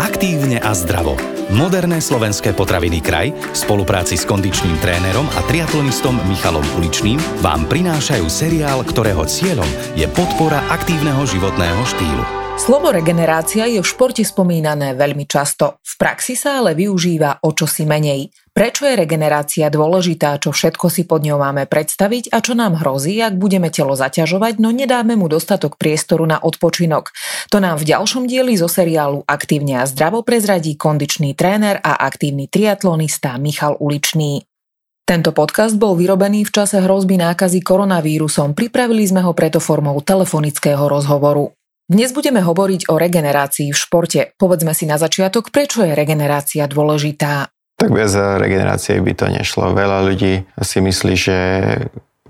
Aktívne 0.00 0.56
a 0.56 0.72
zdravo. 0.72 1.20
Moderné 1.52 2.00
slovenské 2.00 2.56
potraviny 2.56 3.04
kraj 3.04 3.28
v 3.28 3.52
spolupráci 3.52 4.16
s 4.16 4.24
kondičným 4.24 4.80
trénerom 4.80 5.28
a 5.36 5.44
triatlonistom 5.44 6.16
Michalom 6.32 6.64
Uličným 6.80 7.20
vám 7.44 7.68
prinášajú 7.68 8.24
seriál, 8.24 8.88
ktorého 8.88 9.20
cieľom 9.28 9.68
je 9.92 10.08
podpora 10.16 10.64
aktívneho 10.72 11.20
životného 11.28 11.82
štýlu. 11.84 12.24
Slovo 12.56 12.88
regenerácia 12.88 13.68
je 13.68 13.84
v 13.84 13.88
športe 13.88 14.24
spomínané 14.24 14.96
veľmi 14.96 15.28
často. 15.28 15.76
V 15.84 15.94
praxi 16.00 16.40
sa 16.40 16.64
ale 16.64 16.72
využíva 16.72 17.44
o 17.44 17.52
čosi 17.52 17.84
menej. 17.84 18.32
Prečo 18.52 18.84
je 18.84 19.00
regenerácia 19.00 19.72
dôležitá, 19.72 20.36
čo 20.36 20.52
všetko 20.52 20.92
si 20.92 21.08
pod 21.08 21.24
ňou 21.24 21.40
máme 21.40 21.64
predstaviť 21.64 22.36
a 22.36 22.44
čo 22.44 22.52
nám 22.52 22.84
hrozí, 22.84 23.16
ak 23.16 23.40
budeme 23.40 23.72
telo 23.72 23.96
zaťažovať, 23.96 24.60
no 24.60 24.68
nedáme 24.68 25.16
mu 25.16 25.24
dostatok 25.24 25.80
priestoru 25.80 26.28
na 26.28 26.36
odpočinok. 26.36 27.16
To 27.48 27.64
nám 27.64 27.80
v 27.80 27.88
ďalšom 27.96 28.28
dieli 28.28 28.52
zo 28.60 28.68
seriálu 28.68 29.24
Aktívne 29.24 29.80
a 29.80 29.88
zdravo 29.88 30.20
prezradí 30.20 30.76
kondičný 30.76 31.32
tréner 31.32 31.80
a 31.80 31.96
aktívny 32.04 32.44
triatlonista 32.44 33.40
Michal 33.40 33.80
Uličný. 33.80 34.44
Tento 35.08 35.32
podcast 35.32 35.80
bol 35.80 35.96
vyrobený 35.96 36.44
v 36.44 36.52
čase 36.52 36.80
hrozby 36.84 37.16
nákazy 37.20 37.64
koronavírusom, 37.64 38.52
pripravili 38.52 39.08
sme 39.08 39.24
ho 39.24 39.32
preto 39.32 39.64
formou 39.64 39.96
telefonického 40.04 40.92
rozhovoru. 40.92 41.56
Dnes 41.92 42.16
budeme 42.16 42.40
hovoriť 42.40 42.88
o 42.88 42.96
regenerácii 42.96 43.68
v 43.68 43.76
športe. 43.76 44.20
Povedzme 44.40 44.72
si 44.72 44.88
na 44.88 44.96
začiatok, 44.96 45.52
prečo 45.52 45.84
je 45.84 45.92
regenerácia 45.92 46.64
dôležitá. 46.64 47.51
Tak 47.82 47.90
bez 47.90 48.14
regenerácie 48.14 49.02
by 49.02 49.12
to 49.18 49.26
nešlo. 49.26 49.74
Veľa 49.74 50.06
ľudí 50.06 50.46
si 50.62 50.78
myslí, 50.78 51.14
že 51.18 51.38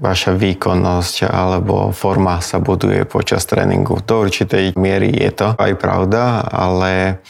vaša 0.00 0.32
výkonnosť 0.32 1.28
alebo 1.28 1.92
forma 1.92 2.40
sa 2.40 2.56
buduje 2.56 3.04
počas 3.04 3.44
tréningu. 3.44 4.00
Do 4.00 4.24
určitej 4.24 4.72
miery 4.80 5.12
je 5.12 5.28
to 5.28 5.48
aj 5.52 5.76
pravda, 5.76 6.40
ale 6.48 7.20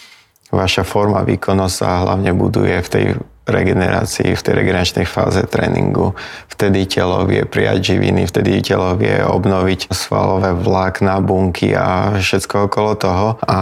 vaša 0.55 0.87
forma, 0.87 1.27
výkonnosť 1.27 1.75
sa 1.75 2.07
hlavne 2.07 2.31
buduje 2.31 2.79
v 2.79 2.89
tej 2.95 3.07
regenerácii, 3.43 4.39
v 4.39 4.45
tej 4.47 4.55
regeneračnej 4.55 5.03
fáze 5.03 5.43
tréningu. 5.51 6.15
Vtedy 6.47 6.87
telo 6.87 7.27
vie 7.27 7.43
prijať 7.43 7.99
živiny, 7.99 8.31
vtedy 8.31 8.63
telo 8.63 8.95
vie 8.95 9.19
obnoviť 9.19 9.91
svalové 9.91 10.55
vlákna, 10.55 11.19
bunky 11.19 11.75
a 11.75 12.15
všetko 12.23 12.71
okolo 12.71 12.95
toho. 12.95 13.27
A 13.51 13.59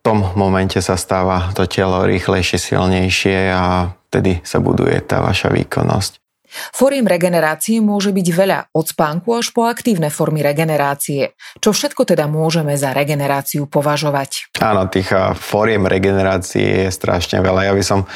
tom 0.00 0.32
momente 0.36 0.80
sa 0.80 0.96
stáva 0.96 1.52
to 1.52 1.68
telo 1.68 2.04
rýchlejšie, 2.08 2.56
silnejšie 2.56 3.38
a 3.52 3.92
vtedy 4.08 4.40
sa 4.42 4.58
buduje 4.58 4.96
tá 5.04 5.20
vaša 5.20 5.52
výkonnosť. 5.52 6.20
Fóriem 6.50 7.06
regenerácie 7.06 7.78
môže 7.78 8.10
byť 8.10 8.26
veľa, 8.34 8.58
od 8.74 8.82
spánku 8.90 9.38
až 9.38 9.54
po 9.54 9.70
aktívne 9.70 10.10
formy 10.10 10.42
regenerácie. 10.42 11.38
Čo 11.62 11.70
všetko 11.70 12.02
teda 12.02 12.26
môžeme 12.26 12.74
za 12.74 12.90
regeneráciu 12.90 13.70
považovať? 13.70 14.58
Áno, 14.58 14.90
tých 14.90 15.14
fóriem 15.38 15.86
regenerácie 15.86 16.86
je 16.86 16.90
strašne 16.90 17.38
veľa. 17.38 17.70
Ja 17.70 17.74
by 17.74 17.84
som 17.86 18.10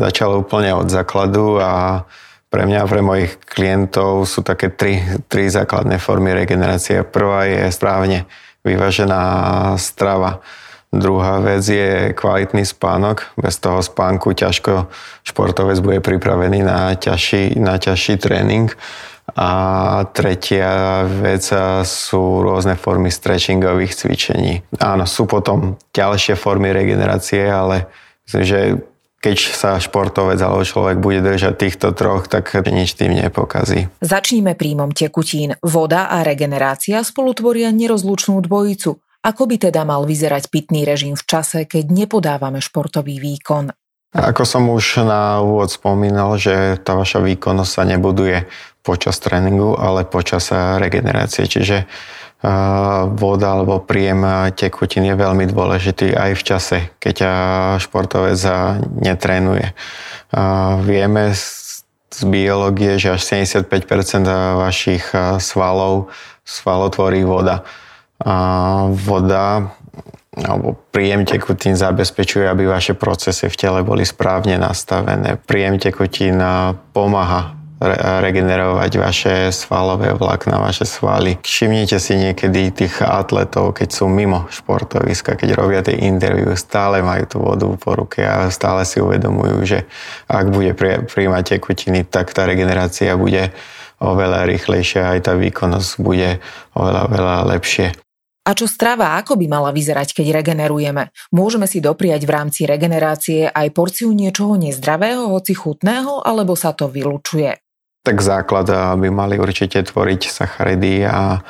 začal 0.00 0.32
úplne 0.32 0.72
od 0.72 0.88
základu 0.88 1.60
a 1.60 2.02
pre 2.48 2.64
mňa 2.64 2.86
a 2.86 2.88
pre 2.88 3.02
mojich 3.04 3.36
klientov 3.44 4.30
sú 4.30 4.40
také 4.40 4.72
tri, 4.72 5.04
tri 5.28 5.52
základné 5.52 6.00
formy 6.00 6.32
regenerácie. 6.32 7.04
Prvá 7.04 7.44
je 7.44 7.68
správne 7.68 8.24
vyvážená 8.64 9.20
strava. 9.76 10.40
Druhá 10.94 11.42
vec 11.42 11.66
je 11.66 12.14
kvalitný 12.14 12.62
spánok. 12.62 13.34
Bez 13.34 13.58
toho 13.58 13.82
spánku 13.82 14.30
ťažko 14.30 14.86
športovec 15.26 15.82
bude 15.82 15.98
pripravený 15.98 16.62
na 16.62 16.94
ťažší, 16.94 17.58
na 17.58 17.82
ťažší 17.82 18.14
tréning. 18.22 18.70
A 19.34 19.50
tretia 20.14 21.02
vec 21.08 21.42
sú 21.82 22.22
rôzne 22.44 22.78
formy 22.78 23.10
stretchingových 23.10 23.96
cvičení. 23.96 24.62
Áno, 24.78 25.08
sú 25.08 25.26
potom 25.26 25.80
ďalšie 25.90 26.38
formy 26.38 26.70
regenerácie, 26.70 27.42
ale 27.48 27.90
myslím, 28.28 28.44
že 28.44 28.60
keď 29.24 29.36
sa 29.56 29.80
športovec 29.80 30.36
alebo 30.36 30.60
človek 30.68 31.00
bude 31.00 31.24
držať 31.24 31.56
týchto 31.56 31.96
troch, 31.96 32.28
tak 32.28 32.52
nič 32.68 32.92
tým 33.00 33.16
nepokazí. 33.16 33.88
Začníme 34.04 34.52
príjmom 34.52 34.92
tekutín. 34.92 35.56
Voda 35.64 36.12
a 36.12 36.20
regenerácia 36.20 37.00
spolu 37.00 37.32
tvoria 37.32 37.72
nerozlučnú 37.72 38.44
dvojicu. 38.44 39.00
Ako 39.24 39.48
by 39.48 39.56
teda 39.56 39.88
mal 39.88 40.04
vyzerať 40.04 40.52
pitný 40.52 40.84
režim 40.84 41.16
v 41.16 41.24
čase, 41.24 41.64
keď 41.64 41.88
nepodávame 41.88 42.60
športový 42.60 43.16
výkon? 43.16 43.72
Ako 44.12 44.44
som 44.44 44.68
už 44.68 45.02
na 45.02 45.40
úvod 45.40 45.72
spomínal, 45.72 46.36
že 46.36 46.78
tá 46.84 46.92
vaša 46.92 47.24
výkonnosť 47.24 47.72
sa 47.72 47.82
nebuduje 47.88 48.46
počas 48.84 49.16
tréningu, 49.18 49.74
ale 49.80 50.04
počas 50.04 50.52
regenerácie. 50.52 51.48
Čiže 51.48 51.88
voda 53.16 53.56
alebo 53.56 53.80
príjem 53.80 54.52
tekutín 54.52 55.08
je 55.08 55.16
veľmi 55.16 55.48
dôležitý 55.48 56.12
aj 56.12 56.30
v 56.36 56.42
čase, 56.44 56.78
keď 57.00 57.16
športovec 57.80 58.36
netrénuje. 59.00 59.72
Vieme 60.84 61.32
z 61.34 62.22
biológie, 62.28 63.00
že 63.00 63.16
až 63.16 63.24
75% 63.24 63.66
vašich 64.60 65.08
svalov, 65.40 66.12
svalov 66.44 66.92
voda. 67.24 67.64
Voda 68.94 69.74
alebo 70.34 70.74
príjem 70.90 71.22
tekutín 71.22 71.78
zabezpečuje, 71.78 72.50
aby 72.50 72.66
vaše 72.66 72.98
procesy 72.98 73.46
v 73.46 73.54
tele 73.54 73.80
boli 73.86 74.02
správne 74.02 74.58
nastavené. 74.58 75.38
Príjem 75.38 75.78
tekutín 75.78 76.42
pomáha 76.90 77.54
regenerovať 78.24 78.92
vaše 78.96 79.34
svalové 79.54 80.10
vlákna, 80.16 80.58
vaše 80.58 80.88
svaly. 80.88 81.38
Všimnite 81.38 82.00
si 82.00 82.16
niekedy 82.16 82.74
tých 82.74 83.02
atletov, 83.02 83.76
keď 83.76 83.88
sú 83.92 84.08
mimo 84.08 84.48
športoviska, 84.48 85.36
keď 85.36 85.54
robia 85.54 85.86
tie 85.86 86.02
interview, 86.02 86.56
stále 86.58 87.04
majú 87.04 87.24
tú 87.28 87.38
vodu 87.44 87.66
po 87.78 87.92
ruke 87.94 88.24
a 88.24 88.48
stále 88.50 88.82
si 88.88 89.04
uvedomujú, 89.04 89.58
že 89.62 89.78
ak 90.26 90.50
bude 90.50 90.72
príjmať 91.06 91.58
tekutiny, 91.58 92.08
tak 92.08 92.32
tá 92.32 92.48
regenerácia 92.48 93.14
bude 93.14 93.52
oveľa 94.02 94.50
rýchlejšia, 94.50 95.14
aj 95.14 95.30
tá 95.30 95.32
výkonnosť 95.38 95.90
bude 96.02 96.40
oveľa, 96.74 97.02
veľa 97.06 97.36
lepšie. 97.54 97.94
A 98.44 98.52
čo 98.52 98.68
strava, 98.68 99.16
ako 99.16 99.40
by 99.40 99.46
mala 99.48 99.72
vyzerať, 99.72 100.12
keď 100.12 100.44
regenerujeme? 100.44 101.08
Môžeme 101.32 101.64
si 101.64 101.80
dopriať 101.80 102.28
v 102.28 102.34
rámci 102.36 102.68
regenerácie 102.68 103.48
aj 103.48 103.72
porciu 103.72 104.12
niečoho 104.12 104.60
nezdravého, 104.60 105.32
hoci 105.32 105.56
chutného, 105.56 106.20
alebo 106.20 106.52
sa 106.52 106.76
to 106.76 106.92
vylučuje? 106.92 107.56
Tak 108.04 108.20
základ 108.20 108.68
by 109.00 109.08
mali 109.08 109.40
určite 109.40 109.80
tvoriť 109.80 110.28
sacharidy 110.28 111.08
a 111.08 111.40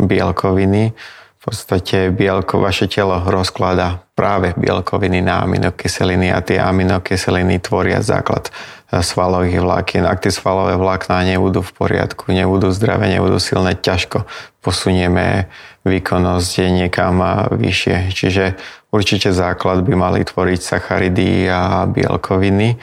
bielkoviny. 0.00 0.96
V 1.40 1.48
podstate 1.48 2.12
bielko, 2.12 2.60
vaše 2.60 2.84
telo 2.84 3.16
rozklada 3.24 4.04
práve 4.12 4.52
bielkoviny 4.60 5.24
na 5.24 5.40
aminokyseliny 5.48 6.28
a 6.28 6.44
tie 6.44 6.60
aminokyseliny 6.60 7.56
tvoria 7.64 8.04
základ 8.04 8.52
svalových 8.92 9.64
vlákien. 9.64 10.04
Ak 10.04 10.20
tie 10.20 10.28
svalové 10.28 10.76
vlákná 10.76 11.24
nebudú 11.24 11.64
v 11.64 11.72
poriadku, 11.72 12.28
nebudú 12.28 12.68
zdravé, 12.76 13.08
nebudú 13.08 13.40
silné, 13.40 13.72
ťažko 13.72 14.28
posunieme 14.60 15.48
výkonnosť 15.88 16.76
niekam 16.76 17.24
vyššie. 17.56 18.12
Čiže 18.12 18.60
určite 18.92 19.32
základ 19.32 19.80
by 19.80 19.96
mali 19.96 20.20
tvoriť 20.28 20.60
sacharidy 20.60 21.48
a 21.48 21.88
bielkoviny 21.88 22.76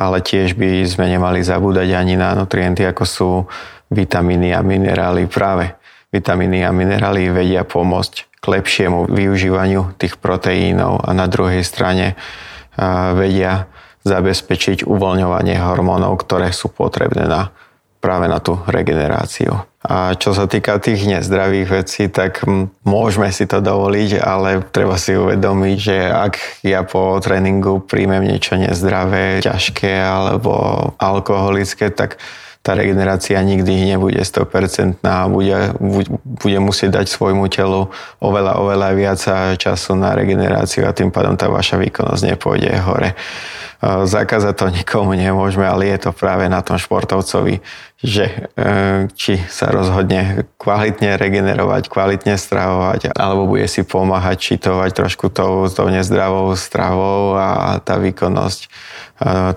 ale 0.00 0.24
tiež 0.24 0.56
by 0.56 0.80
sme 0.88 1.12
nemali 1.12 1.44
zabúdať 1.44 1.92
ani 1.92 2.16
na 2.16 2.32
nutrienty, 2.32 2.88
ako 2.88 3.04
sú 3.04 3.30
vitamíny 3.92 4.56
a 4.56 4.64
minerály. 4.64 5.28
Práve 5.28 5.76
vitamíny 6.10 6.66
a 6.66 6.74
minerály 6.74 7.30
vedia 7.30 7.62
pomôcť 7.62 8.14
k 8.40 8.44
lepšiemu 8.44 9.10
využívaniu 9.10 9.94
tých 10.00 10.18
proteínov 10.18 11.06
a 11.06 11.10
na 11.14 11.30
druhej 11.30 11.62
strane 11.62 12.18
vedia 13.14 13.70
zabezpečiť 14.02 14.88
uvoľňovanie 14.88 15.60
hormónov, 15.60 16.16
ktoré 16.24 16.50
sú 16.56 16.72
potrebné 16.72 17.28
na 17.28 17.52
práve 18.00 18.32
na 18.32 18.40
tú 18.40 18.56
regeneráciu. 18.64 19.60
A 19.84 20.16
čo 20.16 20.32
sa 20.32 20.48
týka 20.48 20.80
tých 20.80 21.04
nezdravých 21.04 21.68
vecí, 21.68 22.08
tak 22.08 22.44
môžeme 22.84 23.28
si 23.28 23.44
to 23.44 23.60
dovoliť, 23.60 24.16
ale 24.20 24.64
treba 24.72 24.96
si 24.96 25.12
uvedomiť, 25.16 25.76
že 25.76 25.96
ak 26.08 26.64
ja 26.64 26.80
po 26.84 27.20
tréningu 27.20 27.84
príjmem 27.84 28.24
niečo 28.24 28.56
nezdravé, 28.56 29.44
ťažké 29.44 30.00
alebo 30.00 30.52
alkoholické, 30.96 31.92
tak 31.92 32.16
tá 32.60 32.76
regenerácia 32.76 33.40
nikdy 33.40 33.96
nebude 33.96 34.20
100% 34.20 35.00
a 35.00 35.24
bude, 35.32 35.72
bude 36.20 36.58
musieť 36.60 37.00
dať 37.00 37.06
svojmu 37.08 37.48
telu 37.48 37.88
oveľa, 38.20 38.60
oveľa 38.60 38.88
viac 38.92 39.20
času 39.56 39.96
na 39.96 40.12
regeneráciu 40.12 40.84
a 40.84 40.92
tým 40.92 41.08
pádom 41.08 41.40
tá 41.40 41.48
vaša 41.48 41.80
výkonnosť 41.80 42.36
nepôjde 42.36 42.70
hore. 42.84 43.16
Zakázať 43.80 44.60
to 44.60 44.66
nikomu 44.68 45.16
nemôžeme, 45.16 45.64
ale 45.64 45.88
je 45.88 46.04
to 46.04 46.10
práve 46.12 46.44
na 46.52 46.60
tom 46.60 46.76
športovcovi, 46.76 47.64
že 48.04 48.28
e, 48.28 48.36
či 49.16 49.40
sa 49.48 49.72
rozhodne 49.72 50.44
kvalitne 50.60 51.16
regenerovať, 51.16 51.88
kvalitne 51.88 52.36
stravovať, 52.36 53.16
alebo 53.16 53.48
bude 53.48 53.64
si 53.72 53.80
pomáhať 53.80 54.36
čitovať 54.36 54.90
trošku 55.00 55.32
tou, 55.32 55.64
tou 55.72 55.88
nezdravou 55.88 56.52
stravou 56.60 57.40
a 57.40 57.80
tá 57.80 57.96
výkonnosť, 57.96 58.68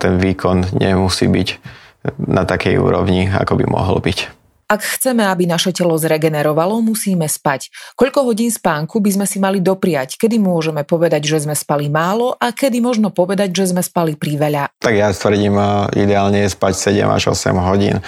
ten 0.00 0.16
výkon 0.16 0.72
nemusí 0.72 1.28
byť 1.28 1.83
na 2.20 2.44
takej 2.44 2.76
úrovni, 2.76 3.28
ako 3.28 3.60
by 3.60 3.64
mohol 3.64 3.98
byť. 4.00 4.18
Ak 4.64 4.80
chceme, 4.80 5.20
aby 5.28 5.44
naše 5.44 5.76
telo 5.76 5.92
zregenerovalo, 6.00 6.80
musíme 6.80 7.28
spať. 7.28 7.68
Koľko 8.00 8.32
hodín 8.32 8.48
spánku 8.48 8.96
by 8.96 9.10
sme 9.12 9.26
si 9.28 9.36
mali 9.36 9.60
dopriať? 9.60 10.16
Kedy 10.16 10.40
môžeme 10.40 10.88
povedať, 10.88 11.28
že 11.28 11.44
sme 11.44 11.52
spali 11.52 11.92
málo 11.92 12.32
a 12.40 12.48
kedy 12.48 12.80
možno 12.80 13.12
povedať, 13.12 13.52
že 13.52 13.76
sme 13.76 13.84
spali 13.84 14.16
priveľa? 14.16 14.72
Tak 14.80 14.96
ja 14.96 15.12
tvrdím, 15.12 15.60
ideálne 15.92 16.48
je 16.48 16.54
spať 16.56 16.96
7 16.96 17.12
až 17.12 17.36
8 17.36 17.60
hodín. 17.60 18.00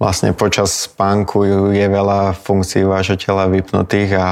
Vlastne 0.00 0.32
počas 0.32 0.88
spánku 0.88 1.44
je 1.76 1.84
veľa 1.84 2.32
funkcií 2.32 2.88
vášho 2.88 3.20
tela 3.20 3.44
vypnutých 3.52 4.10
a 4.16 4.26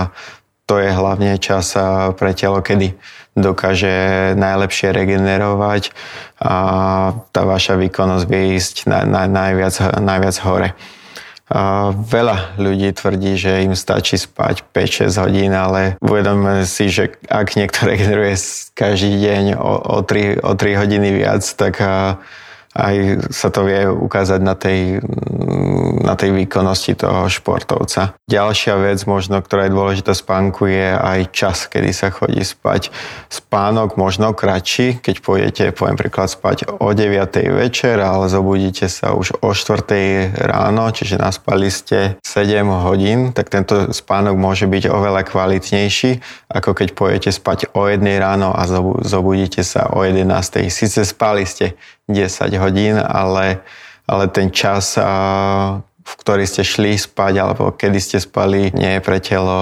to 0.65 0.81
je 0.81 0.89
hlavne 0.89 1.37
čas 1.37 1.77
pre 2.17 2.33
telo, 2.33 2.65
kedy 2.65 2.97
dokáže 3.41 4.35
najlepšie 4.37 4.93
regenerovať 4.93 5.91
a 6.39 6.55
tá 7.33 7.43
vaša 7.43 7.79
výkonnosť 7.79 8.25
vie 8.29 8.59
ísť 8.59 8.87
na, 8.87 9.03
na, 9.05 9.23
najviac, 9.27 9.99
najviac 9.99 10.37
hore. 10.45 10.71
A 11.49 11.97
veľa 11.97 12.61
ľudí 12.61 12.93
tvrdí, 12.93 13.41
že 13.41 13.65
im 13.65 13.73
stačí 13.73 14.21
spať 14.21 14.69
5-6 14.69 15.17
hodín, 15.17 15.57
ale 15.57 15.97
uvedomme 16.05 16.69
si, 16.69 16.93
že 16.93 17.17
ak 17.25 17.57
niekto 17.57 17.85
regeneruje 17.91 18.37
každý 18.77 19.17
deň 19.17 19.45
o, 19.57 19.73
o, 19.81 20.05
3, 20.05 20.45
o 20.45 20.53
3 20.53 20.81
hodiny 20.81 21.09
viac, 21.17 21.41
tak 21.57 21.81
aj 22.79 23.27
sa 23.35 23.51
to 23.51 23.67
vie 23.67 23.91
ukázať 23.91 24.39
na 24.39 24.55
tej, 24.55 25.03
na 26.07 26.15
tej 26.15 26.31
výkonnosti 26.31 26.95
toho 26.95 27.27
športovca. 27.27 28.15
Ďalšia 28.31 28.79
vec 28.79 29.03
možno, 29.03 29.43
ktorá 29.43 29.67
je 29.67 29.75
dôležitá 29.75 30.15
spánku, 30.15 30.71
je 30.71 30.95
aj 30.95 31.21
čas, 31.35 31.67
kedy 31.67 31.91
sa 31.91 32.15
chodí 32.15 32.47
spať. 32.47 32.95
Spánok 33.27 33.99
možno 33.99 34.31
kratší, 34.31 35.03
keď 35.03 35.17
pôjdete, 35.19 35.65
poviem 35.75 35.99
príklad, 35.99 36.31
spať 36.31 36.71
o 36.79 36.95
9. 36.95 37.59
večer, 37.59 37.99
ale 37.99 38.31
zobudíte 38.31 38.87
sa 38.87 39.11
už 39.11 39.43
o 39.43 39.51
4. 39.51 40.39
ráno, 40.39 40.87
čiže 40.95 41.19
naspali 41.19 41.67
ste 41.75 42.15
7 42.23 42.63
hodín, 42.87 43.35
tak 43.35 43.51
tento 43.51 43.91
spánok 43.91 44.39
môže 44.39 44.71
byť 44.71 44.87
oveľa 44.87 45.27
kvalitnejší, 45.27 46.23
ako 46.47 46.71
keď 46.79 46.89
pôjdete 46.95 47.31
spať 47.35 47.75
o 47.75 47.91
1 47.91 47.99
ráno 48.23 48.55
a 48.55 48.63
zobudíte 49.03 49.67
sa 49.67 49.91
o 49.91 50.07
11. 50.07 50.71
Sice 50.71 51.03
spali 51.03 51.43
ste 51.43 51.75
10 52.09 52.57
hodín, 52.57 52.68
ale, 53.01 53.65
ale 54.05 54.25
ten 54.29 54.53
čas, 54.53 54.99
v 56.09 56.13
ktorý 56.25 56.45
ste 56.49 56.65
šli 56.65 56.97
spať 56.97 57.35
alebo 57.37 57.73
kedy 57.73 57.99
ste 58.01 58.19
spali, 58.21 58.73
nie 58.73 58.99
je 58.99 59.05
pre 59.05 59.21
telo 59.21 59.61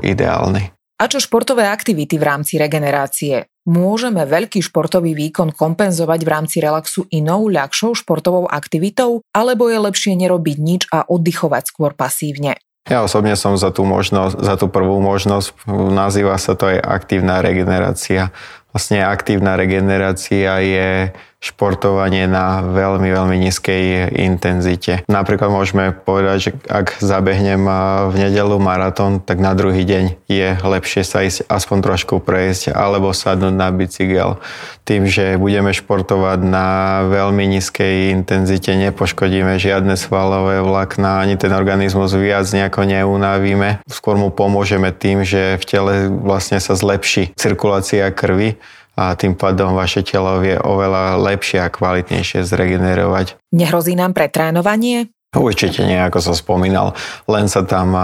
ideálny. 0.00 0.72
A 1.02 1.10
čo 1.10 1.18
športové 1.18 1.66
aktivity 1.66 2.14
v 2.14 2.24
rámci 2.30 2.62
regenerácie? 2.62 3.50
Môžeme 3.66 4.22
veľký 4.22 4.62
športový 4.62 5.18
výkon 5.18 5.50
kompenzovať 5.54 6.20
v 6.22 6.30
rámci 6.30 6.62
relaxu 6.62 7.06
inou, 7.10 7.50
ľahšou 7.50 7.94
športovou 7.98 8.46
aktivitou, 8.46 9.22
alebo 9.34 9.66
je 9.66 9.78
lepšie 9.82 10.14
nerobiť 10.14 10.56
nič 10.62 10.82
a 10.94 11.02
oddychovať 11.06 11.62
skôr 11.70 11.90
pasívne? 11.94 12.58
Ja 12.90 13.06
osobne 13.06 13.38
som 13.38 13.54
za 13.54 13.70
tú, 13.70 13.86
možnosť, 13.86 14.42
za 14.42 14.54
tú 14.58 14.66
prvú 14.66 14.98
možnosť, 14.98 15.70
nazýva 15.70 16.34
sa 16.38 16.58
to 16.58 16.70
aj 16.70 16.82
aktívna 16.82 17.38
regenerácia. 17.38 18.34
Vlastne 18.74 19.06
aktívna 19.06 19.54
regenerácia 19.54 20.58
je 20.58 21.14
športovanie 21.42 22.30
na 22.30 22.62
veľmi, 22.62 23.10
veľmi 23.10 23.36
nízkej 23.42 24.14
intenzite. 24.14 25.02
Napríklad 25.10 25.50
môžeme 25.50 25.90
povedať, 25.90 26.36
že 26.38 26.50
ak 26.70 27.02
zabehnem 27.02 27.66
v 28.08 28.14
nedelu 28.14 28.62
maratón, 28.62 29.18
tak 29.18 29.42
na 29.42 29.50
druhý 29.58 29.82
deň 29.82 30.22
je 30.30 30.54
lepšie 30.54 31.02
sa 31.02 31.26
ísť 31.26 31.50
aspoň 31.50 31.78
trošku 31.82 32.22
prejsť 32.22 32.70
alebo 32.70 33.10
sadnúť 33.10 33.54
na 33.58 33.74
bicykel. 33.74 34.38
Tým, 34.86 35.10
že 35.10 35.34
budeme 35.34 35.74
športovať 35.74 36.46
na 36.46 36.68
veľmi 37.10 37.58
nízkej 37.58 38.14
intenzite, 38.14 38.78
nepoškodíme 38.78 39.58
žiadne 39.58 39.98
svalové 39.98 40.62
vlákna, 40.62 41.26
ani 41.26 41.34
ten 41.34 41.50
organizmus 41.50 42.14
viac 42.14 42.46
nejako 42.54 42.86
neunavíme. 42.86 43.82
Skôr 43.90 44.14
mu 44.14 44.30
pomôžeme 44.30 44.94
tým, 44.94 45.26
že 45.26 45.58
v 45.58 45.64
tele 45.66 45.94
vlastne 46.06 46.62
sa 46.62 46.78
zlepší 46.78 47.34
cirkulácia 47.34 48.06
krvi 48.14 48.62
a 48.98 49.16
tým 49.16 49.36
pádom 49.36 49.72
vaše 49.72 50.04
telo 50.04 50.40
vie 50.42 50.56
oveľa 50.56 51.16
lepšie 51.16 51.64
a 51.64 51.72
kvalitnejšie 51.72 52.44
zregenerovať. 52.44 53.40
Nehrozí 53.52 53.96
nám 53.96 54.12
pretrénovanie? 54.12 55.08
Určite 55.32 55.88
nie, 55.88 55.96
ako 55.96 56.20
som 56.20 56.34
spomínal, 56.36 56.92
len 57.24 57.48
sa 57.48 57.64
tam 57.64 57.96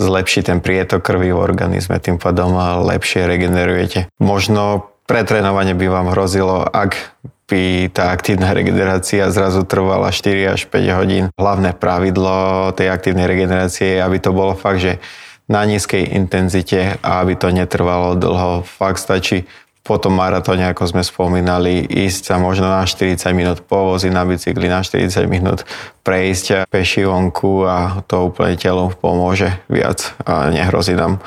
zlepší 0.00 0.46
ten 0.46 0.64
prietok 0.64 1.04
krvi 1.04 1.28
v 1.28 1.36
organizme, 1.36 2.00
tým 2.00 2.16
pádom 2.16 2.56
lepšie 2.88 3.28
regenerujete. 3.28 4.08
Možno 4.16 4.88
pretrénovanie 5.04 5.76
by 5.76 5.86
vám 5.92 6.08
hrozilo, 6.16 6.64
ak 6.64 7.18
by 7.48 7.88
tá 7.88 8.12
aktívna 8.12 8.52
regenerácia 8.52 9.32
zrazu 9.32 9.64
trvala 9.64 10.12
4 10.12 10.52
až 10.52 10.68
5 10.68 11.00
hodín. 11.00 11.24
Hlavné 11.40 11.72
pravidlo 11.72 12.70
tej 12.76 12.92
aktívnej 12.92 13.24
regenerácie 13.24 13.96
je, 13.96 14.04
aby 14.04 14.20
to 14.20 14.36
bolo 14.36 14.52
fakt, 14.52 14.84
že 14.84 15.00
na 15.48 15.64
nízkej 15.64 16.12
intenzite 16.12 17.00
a 17.00 17.24
aby 17.24 17.40
to 17.40 17.48
netrvalo 17.48 18.20
dlho. 18.20 18.68
Fakt 18.68 19.00
stačí 19.00 19.48
po 19.82 19.96
tom 19.96 20.18
maratóne, 20.20 20.68
ako 20.68 20.84
sme 20.90 21.02
spomínali, 21.02 21.80
ísť 21.84 22.32
sa 22.32 22.36
možno 22.36 22.68
na 22.68 22.84
40 22.84 23.18
minút 23.32 23.58
povoziť 23.64 24.12
na 24.12 24.22
bicykli, 24.28 24.68
na 24.68 24.84
40 24.84 25.24
minút 25.28 25.64
prejsť 26.04 26.68
peši 26.68 27.08
vonku 27.08 27.64
a 27.64 28.04
to 28.04 28.28
úplne 28.28 28.56
telu 28.60 28.92
pomôže 29.00 29.48
viac 29.68 30.12
a 30.28 30.52
nehrozí 30.52 30.92
nám 30.92 31.20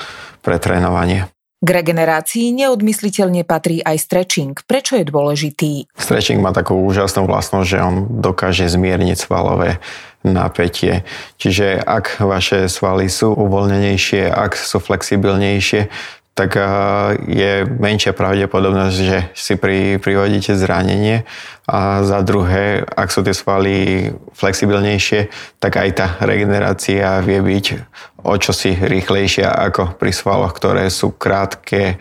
pretrénovanie. 0.46 1.30
K 1.62 1.70
regenerácii 1.70 2.58
neodmysliteľne 2.58 3.46
patrí 3.46 3.86
aj 3.86 4.02
stretching. 4.02 4.58
Prečo 4.66 4.98
je 4.98 5.06
dôležitý? 5.06 5.94
Stretching 5.94 6.42
má 6.42 6.50
takú 6.50 6.74
úžasnú 6.74 7.30
vlastnosť, 7.30 7.68
že 7.70 7.78
on 7.78 7.96
dokáže 8.18 8.66
zmierniť 8.66 9.30
svalové 9.30 9.78
napätie. 10.26 11.06
Čiže 11.38 11.78
ak 11.86 12.18
vaše 12.26 12.66
svaly 12.66 13.14
sú 13.14 13.38
uvoľnenejšie, 13.38 14.34
ak 14.34 14.58
sú 14.58 14.82
flexibilnejšie, 14.82 15.94
tak 16.32 16.56
je 17.28 17.68
menšia 17.68 18.16
pravdepodobnosť, 18.16 18.98
že 18.98 19.18
si 19.36 19.60
pri, 19.60 20.00
privodíte 20.00 20.56
zranenie. 20.56 21.28
A 21.68 22.04
za 22.08 22.24
druhé, 22.24 22.84
ak 22.84 23.12
sú 23.12 23.20
tie 23.24 23.36
svaly 23.36 24.10
flexibilnejšie, 24.36 25.28
tak 25.60 25.80
aj 25.80 25.90
tá 25.92 26.08
regenerácia 26.24 27.20
vie 27.20 27.40
byť 27.40 27.66
o 28.24 28.36
čosi 28.40 28.76
rýchlejšia 28.80 29.52
ako 29.72 30.00
pri 30.00 30.12
svaloch, 30.16 30.56
ktoré 30.56 30.88
sú 30.88 31.16
krátke, 31.16 32.00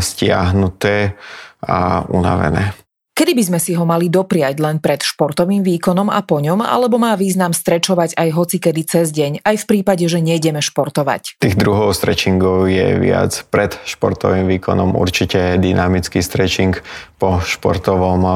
stiahnuté 0.00 1.16
a 1.64 2.04
unavené. 2.12 2.83
Kedy 3.14 3.30
by 3.38 3.44
sme 3.46 3.60
si 3.62 3.78
ho 3.78 3.86
mali 3.86 4.10
dopriať 4.10 4.58
len 4.58 4.82
pred 4.82 4.98
športovým 4.98 5.62
výkonom 5.62 6.10
a 6.10 6.18
po 6.26 6.42
ňom, 6.42 6.58
alebo 6.58 6.98
má 6.98 7.14
význam 7.14 7.54
strečovať 7.54 8.18
aj 8.18 8.28
hoci 8.34 8.58
kedy 8.58 8.82
cez 8.82 9.14
deň, 9.14 9.46
aj 9.46 9.56
v 9.62 9.64
prípade, 9.70 10.02
že 10.10 10.18
nejdeme 10.18 10.58
športovať? 10.58 11.38
Tých 11.38 11.54
druhov 11.54 11.94
stretchingov 11.94 12.66
je 12.66 12.98
viac. 12.98 13.46
Pred 13.54 13.78
športovým 13.86 14.50
výkonom 14.58 14.98
určite 14.98 15.62
dynamický 15.62 16.26
stretching, 16.26 16.74
po 17.22 17.38
športovom 17.38 18.26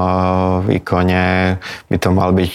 výkone 0.70 1.58
by 1.90 1.96
to 1.98 2.14
mal 2.14 2.30
byť 2.30 2.54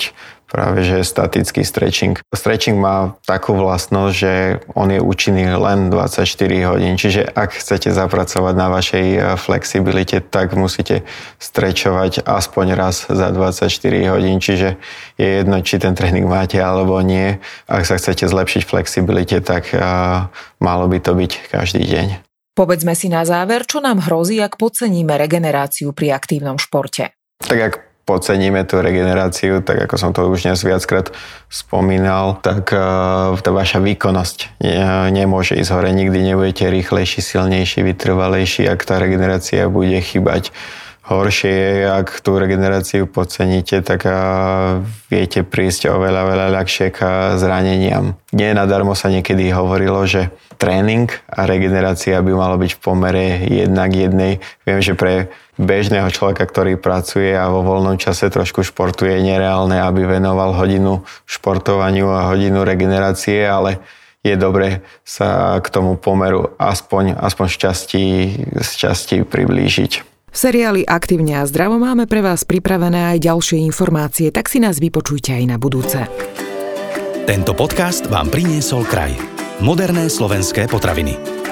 práve 0.54 0.86
že 0.86 1.02
statický 1.02 1.66
stretching. 1.66 2.22
Stretching 2.30 2.78
má 2.78 3.18
takú 3.26 3.58
vlastnosť, 3.58 4.14
že 4.14 4.34
on 4.78 4.94
je 4.94 5.02
účinný 5.02 5.50
len 5.58 5.90
24 5.90 6.30
hodín, 6.70 6.94
čiže 7.02 7.26
ak 7.26 7.58
chcete 7.58 7.90
zapracovať 7.90 8.54
na 8.54 8.70
vašej 8.70 9.08
e, 9.10 9.20
flexibilite, 9.42 10.22
tak 10.22 10.54
musíte 10.54 11.02
strečovať 11.42 12.22
aspoň 12.22 12.66
raz 12.78 13.10
za 13.10 13.34
24 13.34 13.66
hodín, 14.14 14.38
čiže 14.38 14.78
je 15.18 15.42
jedno, 15.42 15.58
či 15.66 15.82
ten 15.82 15.98
tréning 15.98 16.30
máte 16.30 16.62
alebo 16.62 17.02
nie. 17.02 17.42
Ak 17.66 17.90
sa 17.90 17.98
chcete 17.98 18.30
zlepšiť 18.30 18.70
flexibilite, 18.70 19.42
tak 19.42 19.74
uh, 19.74 20.30
malo 20.62 20.86
by 20.86 21.00
to 21.02 21.18
byť 21.18 21.32
každý 21.50 21.82
deň. 21.86 22.08
Povedzme 22.54 22.94
si 22.94 23.10
na 23.10 23.26
záver, 23.26 23.66
čo 23.66 23.82
nám 23.82 24.06
hrozí, 24.06 24.38
ak 24.38 24.62
podceníme 24.62 25.18
regeneráciu 25.18 25.90
pri 25.90 26.14
aktívnom 26.14 26.62
športe. 26.62 27.18
Tak 27.42 27.58
ak 27.58 27.74
podceníme 28.04 28.68
tú 28.68 28.84
regeneráciu, 28.84 29.64
tak 29.64 29.88
ako 29.88 29.96
som 29.96 30.12
to 30.12 30.28
už 30.28 30.44
dnes 30.44 30.60
viackrát 30.60 31.16
spomínal, 31.48 32.40
tak 32.44 32.68
uh, 32.76 33.32
tá 33.40 33.52
vaša 33.56 33.80
výkonnosť 33.80 34.60
nemôže 35.16 35.56
ísť 35.56 35.72
hore. 35.72 35.90
Nikdy 35.96 36.20
nebudete 36.34 36.68
rýchlejší, 36.68 37.24
silnejší, 37.24 37.80
vytrvalejší, 37.88 38.68
ak 38.68 38.80
tá 38.84 39.00
regenerácia 39.00 39.72
bude 39.72 39.96
chýbať. 40.04 40.52
Horšie 41.14 41.54
je, 41.54 41.86
ak 41.86 42.26
tú 42.26 42.42
regeneráciu 42.42 43.06
podceníte, 43.06 43.86
tak 43.86 44.10
viete 45.14 45.46
prísť 45.46 45.94
oveľa, 45.94 46.22
veľa 46.26 46.48
ľahšie 46.58 46.90
k 46.90 47.00
zraneniam. 47.38 48.18
Nie 48.34 48.58
nadarmo 48.58 48.98
sa 48.98 49.14
niekedy 49.14 49.54
hovorilo, 49.54 50.02
že 50.10 50.34
tréning 50.58 51.12
a 51.30 51.46
regenerácia 51.46 52.18
by 52.18 52.32
malo 52.34 52.58
byť 52.58 52.72
v 52.74 52.82
pomere 52.82 53.26
jedna 53.46 53.86
k 53.92 54.10
jednej. 54.10 54.34
Viem, 54.66 54.80
že 54.82 54.98
pre 54.98 55.30
bežného 55.62 56.10
človeka, 56.10 56.50
ktorý 56.50 56.82
pracuje 56.82 57.30
a 57.36 57.52
vo 57.52 57.62
voľnom 57.62 58.02
čase 58.02 58.34
trošku 58.34 58.66
športuje, 58.66 59.22
je 59.22 59.28
nereálne, 59.38 59.78
aby 59.78 60.08
venoval 60.08 60.58
hodinu 60.58 61.06
športovaniu 61.30 62.10
a 62.10 62.34
hodinu 62.34 62.66
regenerácie, 62.66 63.46
ale 63.46 63.78
je 64.24 64.34
dobre 64.40 64.82
sa 65.04 65.60
k 65.60 65.68
tomu 65.68 66.00
pomeru 66.00 66.56
aspoň, 66.56 67.20
aspoň 67.20 67.48
šťastí, 67.54 68.06
šťastí 68.64 69.28
priblížiť. 69.28 70.13
V 70.34 70.38
seriáli 70.42 70.82
Aktívne 70.82 71.38
a 71.38 71.46
zdravo 71.46 71.78
máme 71.78 72.10
pre 72.10 72.26
vás 72.26 72.42
pripravené 72.42 73.14
aj 73.14 73.18
ďalšie 73.22 73.62
informácie, 73.70 74.34
tak 74.34 74.50
si 74.50 74.58
nás 74.58 74.82
vypočujte 74.82 75.30
aj 75.30 75.46
na 75.46 75.62
budúce. 75.62 76.10
Tento 77.30 77.54
podcast 77.54 78.10
vám 78.10 78.34
priniesol 78.34 78.82
kraj. 78.90 79.14
Moderné 79.62 80.10
slovenské 80.10 80.66
potraviny. 80.66 81.43